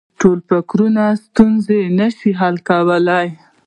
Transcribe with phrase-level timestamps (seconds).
[0.19, 0.87] ټولې فکري
[1.25, 3.27] ستونزې یې نه شوای حل کولای.